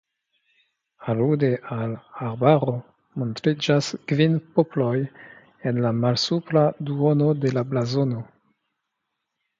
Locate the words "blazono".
7.75-8.25